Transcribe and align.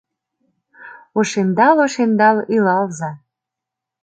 Ошемдал-ошемдал 1.17 2.37
илалза. 2.55 3.11